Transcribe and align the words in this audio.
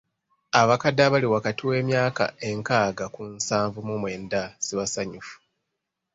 Abakadde 0.61 1.01
abali 1.07 1.27
wakati 1.35 1.61
w'emyaka 1.69 2.25
enkaaga 2.49 3.05
ku 3.13 3.21
nsanvu 3.33 3.77
mu 3.87 3.95
mwenda 4.01 4.41
si 4.63 4.73
basanyufu. 4.79 5.35